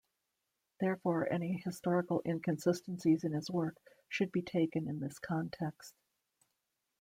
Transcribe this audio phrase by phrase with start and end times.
[0.79, 3.77] Therefore, any historical inconsistencies in his work
[4.09, 5.93] should be taken in this context.